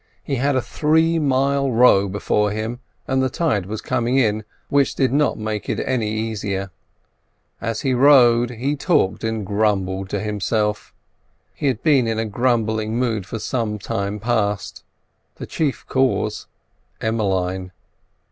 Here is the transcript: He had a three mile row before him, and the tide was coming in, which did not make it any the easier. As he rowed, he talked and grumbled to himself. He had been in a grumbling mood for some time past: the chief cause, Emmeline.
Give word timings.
He 0.23 0.37
had 0.37 0.55
a 0.55 0.63
three 0.63 1.19
mile 1.19 1.71
row 1.71 2.09
before 2.09 2.49
him, 2.49 2.79
and 3.07 3.21
the 3.21 3.29
tide 3.29 3.67
was 3.67 3.81
coming 3.81 4.17
in, 4.17 4.45
which 4.67 4.95
did 4.95 5.13
not 5.13 5.37
make 5.37 5.69
it 5.69 5.79
any 5.85 6.09
the 6.09 6.19
easier. 6.19 6.71
As 7.61 7.81
he 7.81 7.93
rowed, 7.93 8.49
he 8.49 8.75
talked 8.75 9.23
and 9.23 9.45
grumbled 9.45 10.09
to 10.09 10.19
himself. 10.19 10.91
He 11.53 11.67
had 11.67 11.83
been 11.83 12.07
in 12.07 12.17
a 12.17 12.25
grumbling 12.25 12.97
mood 12.97 13.27
for 13.27 13.37
some 13.37 13.77
time 13.77 14.19
past: 14.19 14.83
the 15.35 15.45
chief 15.45 15.85
cause, 15.87 16.47
Emmeline. 16.99 17.71